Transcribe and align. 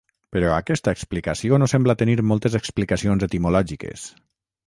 Però 0.35 0.47
aquesta 0.53 0.93
explicació 0.97 1.59
no 1.63 1.67
sembla 1.73 1.95
tenir 2.01 2.17
moltes 2.31 2.57
explicacions 2.61 3.27
etimològiques. 3.31 4.09